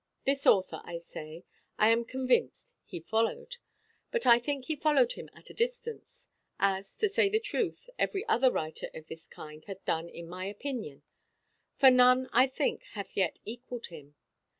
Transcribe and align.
This 0.25 0.47
author, 0.47 0.81
I 0.83 0.97
say, 0.97 1.43
I 1.77 1.89
am 1.91 2.05
convinced, 2.05 2.73
he 2.85 2.99
followed; 2.99 3.57
but 4.09 4.25
I 4.25 4.39
think 4.39 4.65
he 4.65 4.75
followed 4.75 5.11
him 5.11 5.29
at 5.35 5.51
a 5.51 5.53
distance: 5.53 6.27
as, 6.59 6.97
to 6.97 7.07
say 7.07 7.29
the 7.29 7.39
truth, 7.39 7.87
every 7.99 8.25
other 8.27 8.49
writer 8.51 8.89
of 8.95 9.05
this 9.05 9.27
kind 9.27 9.63
hath 9.65 9.85
done 9.85 10.09
in 10.09 10.27
my 10.27 10.45
opinion; 10.45 11.03
for 11.75 11.91
none, 11.91 12.27
I 12.33 12.47
think, 12.47 12.81
hath 12.95 13.15
yet 13.15 13.37
equalled 13.45 13.85
him. 13.93 14.15